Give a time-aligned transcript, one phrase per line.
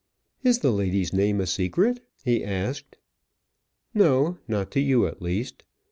[0.43, 2.97] "Is the lady's name a secret?" he asked.
[3.93, 5.61] "No; not to you, at least.